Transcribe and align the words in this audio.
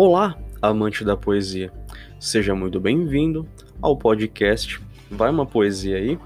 Olá, 0.00 0.38
amante 0.62 1.04
da 1.04 1.16
poesia. 1.16 1.72
Seja 2.20 2.54
muito 2.54 2.78
bem-vindo 2.78 3.44
ao 3.82 3.96
podcast 3.96 4.80
Vai 5.10 5.28
uma 5.28 5.44
poesia 5.44 5.96
aí? 5.96 6.16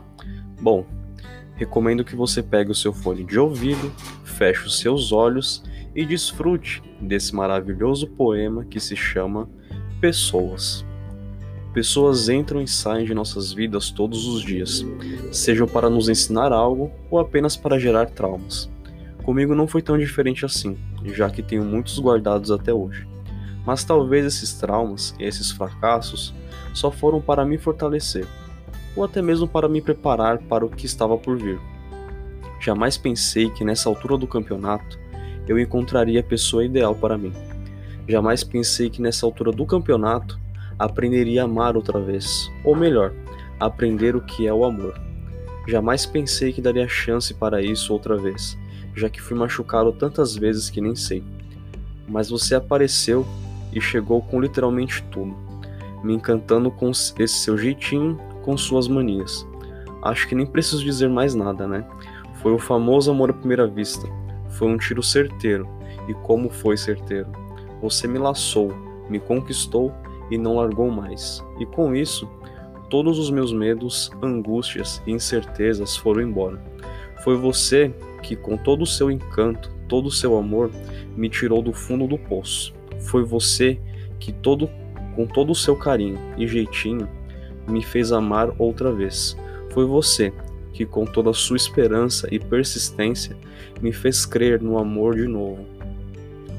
Bom, 0.60 0.84
recomendo 1.54 2.04
que 2.04 2.14
você 2.14 2.42
pegue 2.42 2.70
o 2.70 2.74
seu 2.74 2.92
fone 2.92 3.24
de 3.24 3.38
ouvido, 3.38 3.90
feche 4.24 4.66
os 4.66 4.78
seus 4.78 5.10
olhos 5.10 5.64
e 5.94 6.04
desfrute 6.04 6.82
desse 7.00 7.34
maravilhoso 7.34 8.06
poema 8.08 8.62
que 8.62 8.78
se 8.78 8.94
chama 8.94 9.48
Pessoas. 10.02 10.84
Pessoas 11.72 12.28
entram 12.28 12.60
e 12.60 12.68
saem 12.68 13.06
de 13.06 13.14
nossas 13.14 13.54
vidas 13.54 13.90
todos 13.90 14.26
os 14.26 14.42
dias, 14.42 14.84
sejam 15.32 15.66
para 15.66 15.88
nos 15.88 16.10
ensinar 16.10 16.52
algo 16.52 16.92
ou 17.10 17.18
apenas 17.18 17.56
para 17.56 17.78
gerar 17.78 18.10
traumas. 18.10 18.70
Comigo 19.24 19.54
não 19.54 19.66
foi 19.66 19.80
tão 19.80 19.96
diferente 19.96 20.44
assim, 20.44 20.76
já 21.06 21.30
que 21.30 21.42
tenho 21.42 21.64
muitos 21.64 21.98
guardados 21.98 22.50
até 22.50 22.70
hoje. 22.70 23.10
Mas 23.64 23.84
talvez 23.84 24.24
esses 24.24 24.54
traumas 24.54 25.14
e 25.18 25.24
esses 25.24 25.50
fracassos 25.50 26.34
só 26.74 26.90
foram 26.90 27.20
para 27.20 27.44
me 27.44 27.58
fortalecer, 27.58 28.26
ou 28.96 29.04
até 29.04 29.22
mesmo 29.22 29.46
para 29.46 29.68
me 29.68 29.80
preparar 29.80 30.38
para 30.38 30.64
o 30.64 30.68
que 30.68 30.86
estava 30.86 31.16
por 31.16 31.36
vir. 31.36 31.60
Jamais 32.60 32.96
pensei 32.96 33.50
que 33.50 33.64
nessa 33.64 33.88
altura 33.88 34.16
do 34.16 34.26
campeonato 34.26 34.98
eu 35.46 35.58
encontraria 35.58 36.20
a 36.20 36.24
pessoa 36.24 36.64
ideal 36.64 36.94
para 36.94 37.18
mim. 37.18 37.32
Jamais 38.08 38.42
pensei 38.42 38.90
que 38.90 39.02
nessa 39.02 39.26
altura 39.26 39.52
do 39.52 39.66
campeonato 39.66 40.38
aprenderia 40.78 41.42
a 41.42 41.44
amar 41.44 41.76
outra 41.76 42.00
vez, 42.00 42.50
ou 42.64 42.74
melhor, 42.74 43.12
aprender 43.58 44.16
o 44.16 44.20
que 44.20 44.46
é 44.46 44.52
o 44.52 44.64
amor. 44.64 45.00
Jamais 45.68 46.04
pensei 46.04 46.52
que 46.52 46.60
daria 46.60 46.88
chance 46.88 47.32
para 47.32 47.62
isso 47.62 47.92
outra 47.92 48.16
vez, 48.16 48.58
já 48.94 49.08
que 49.08 49.20
fui 49.20 49.36
machucado 49.36 49.92
tantas 49.92 50.34
vezes 50.34 50.68
que 50.68 50.80
nem 50.80 50.96
sei. 50.96 51.22
Mas 52.08 52.28
você 52.28 52.54
apareceu 52.54 53.24
e 53.72 53.80
chegou 53.80 54.22
com 54.22 54.40
literalmente 54.40 55.02
tudo, 55.10 55.34
me 56.02 56.14
encantando 56.14 56.70
com 56.70 56.90
esse 56.90 57.28
seu 57.28 57.56
jeitinho, 57.56 58.18
com 58.42 58.56
suas 58.56 58.88
manias. 58.88 59.46
Acho 60.02 60.26
que 60.28 60.34
nem 60.34 60.46
preciso 60.46 60.84
dizer 60.84 61.08
mais 61.08 61.34
nada, 61.34 61.66
né? 61.66 61.86
Foi 62.42 62.52
o 62.52 62.58
famoso 62.58 63.10
amor 63.10 63.30
à 63.30 63.32
primeira 63.32 63.68
vista. 63.68 64.06
Foi 64.50 64.68
um 64.68 64.76
tiro 64.76 65.02
certeiro. 65.02 65.68
E 66.08 66.14
como 66.14 66.50
foi 66.50 66.76
certeiro? 66.76 67.30
Você 67.80 68.08
me 68.08 68.18
laçou, 68.18 68.72
me 69.08 69.20
conquistou 69.20 69.92
e 70.30 70.36
não 70.36 70.56
largou 70.56 70.90
mais. 70.90 71.44
E 71.60 71.66
com 71.66 71.94
isso, 71.94 72.28
todos 72.90 73.18
os 73.18 73.30
meus 73.30 73.52
medos, 73.52 74.10
angústias 74.20 75.00
e 75.06 75.12
incertezas 75.12 75.96
foram 75.96 76.20
embora. 76.20 76.60
Foi 77.22 77.36
você 77.36 77.94
que, 78.22 78.34
com 78.34 78.56
todo 78.56 78.82
o 78.82 78.86
seu 78.86 79.10
encanto, 79.10 79.70
todo 79.88 80.06
o 80.06 80.10
seu 80.10 80.36
amor, 80.36 80.70
me 81.16 81.28
tirou 81.28 81.62
do 81.62 81.72
fundo 81.72 82.08
do 82.08 82.18
poço. 82.18 82.74
Foi 83.02 83.24
você 83.24 83.78
que 84.18 84.32
todo 84.32 84.68
com 85.14 85.26
todo 85.26 85.50
o 85.50 85.54
seu 85.54 85.76
carinho 85.76 86.18
e 86.38 86.46
jeitinho 86.46 87.08
me 87.68 87.82
fez 87.82 88.12
amar 88.12 88.50
outra 88.58 88.92
vez. 88.92 89.36
Foi 89.70 89.84
você 89.84 90.32
que 90.72 90.86
com 90.86 91.04
toda 91.04 91.30
a 91.30 91.34
sua 91.34 91.56
esperança 91.56 92.28
e 92.30 92.38
persistência 92.38 93.36
me 93.80 93.92
fez 93.92 94.24
crer 94.24 94.60
no 94.60 94.78
amor 94.78 95.16
de 95.16 95.26
novo. 95.26 95.66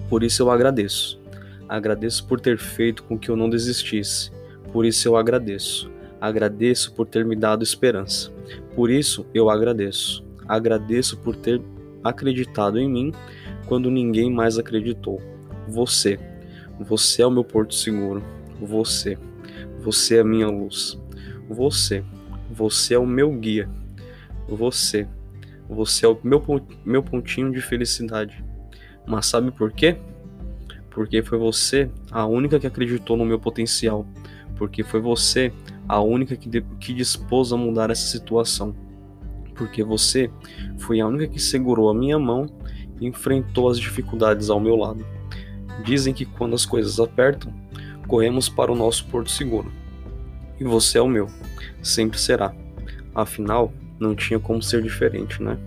Por 0.09 0.23
isso 0.23 0.43
eu 0.43 0.51
agradeço. 0.51 1.19
Agradeço 1.67 2.27
por 2.27 2.39
ter 2.39 2.57
feito 2.57 3.03
com 3.03 3.17
que 3.17 3.29
eu 3.29 3.35
não 3.35 3.49
desistisse. 3.49 4.31
Por 4.71 4.85
isso 4.85 5.07
eu 5.07 5.15
agradeço. 5.15 5.91
Agradeço 6.21 6.93
por 6.93 7.07
ter 7.07 7.25
me 7.25 7.35
dado 7.35 7.63
esperança. 7.63 8.31
Por 8.75 8.89
isso 8.89 9.25
eu 9.33 9.49
agradeço. 9.49 10.23
Agradeço 10.47 11.17
por 11.17 11.35
ter 11.35 11.61
acreditado 12.03 12.77
em 12.77 12.89
mim 12.89 13.13
quando 13.65 13.89
ninguém 13.89 14.31
mais 14.31 14.57
acreditou. 14.57 15.21
Você 15.67 16.19
você 16.79 17.21
é 17.21 17.27
o 17.27 17.31
meu 17.31 17.43
porto 17.43 17.73
seguro. 17.73 18.23
Você. 18.61 19.17
Você 19.79 20.17
é 20.17 20.19
a 20.21 20.23
minha 20.23 20.47
luz. 20.47 20.99
Você. 21.49 22.03
Você 22.51 22.93
é 22.93 22.99
o 22.99 23.05
meu 23.05 23.31
guia. 23.31 23.69
Você. 24.47 25.07
Você 25.69 26.05
é 26.05 26.09
o 26.09 26.17
meu, 26.23 26.43
meu 26.85 27.03
pontinho 27.03 27.51
de 27.51 27.61
felicidade. 27.61 28.43
Mas 29.05 29.25
sabe 29.25 29.51
por 29.51 29.71
quê? 29.71 29.97
Porque 30.89 31.21
foi 31.23 31.37
você 31.37 31.89
a 32.11 32.25
única 32.25 32.59
que 32.59 32.67
acreditou 32.67 33.17
no 33.17 33.25
meu 33.25 33.39
potencial. 33.39 34.05
Porque 34.55 34.83
foi 34.83 35.01
você 35.01 35.51
a 35.87 35.99
única 35.99 36.35
que, 36.35 36.47
de, 36.47 36.61
que 36.79 36.93
dispôs 36.93 37.51
a 37.51 37.57
mudar 37.57 37.89
essa 37.89 38.07
situação. 38.07 38.75
Porque 39.55 39.83
você 39.83 40.29
foi 40.77 40.99
a 40.99 41.07
única 41.07 41.27
que 41.27 41.39
segurou 41.39 41.89
a 41.89 41.93
minha 41.93 42.17
mão 42.17 42.47
e 42.99 43.07
enfrentou 43.07 43.69
as 43.69 43.79
dificuldades 43.79 44.49
ao 44.49 44.59
meu 44.59 44.75
lado. 44.75 45.05
Dizem 45.83 46.13
que 46.13 46.25
quando 46.25 46.55
as 46.55 46.65
coisas 46.65 46.99
apertam, 46.99 47.53
corremos 48.07 48.49
para 48.49 48.71
o 48.71 48.75
nosso 48.75 49.05
porto 49.05 49.31
seguro. 49.31 49.71
E 50.59 50.63
você 50.63 50.97
é 50.97 51.01
o 51.01 51.07
meu, 51.07 51.27
sempre 51.81 52.19
será. 52.19 52.53
Afinal, 53.15 53.73
não 53.99 54.15
tinha 54.15 54.39
como 54.39 54.61
ser 54.61 54.81
diferente, 54.81 55.41
né? 55.41 55.57